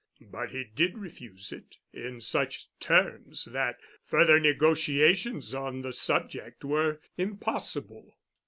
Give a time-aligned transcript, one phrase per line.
[0.31, 6.99] But he did refuse it in such terms that further negotiations on the subject were
[7.19, 8.17] impossible."